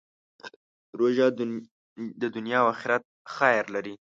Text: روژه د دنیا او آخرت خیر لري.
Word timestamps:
روژه 0.99 1.27
د 2.21 2.23
دنیا 2.35 2.59
او 2.63 2.67
آخرت 2.73 3.03
خیر 3.35 3.63
لري. 3.75 3.95